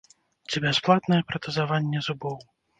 Ці 0.53 0.63
бясплатнае 0.65 1.21
пратэзаванне 1.29 2.05
зубоў. 2.09 2.37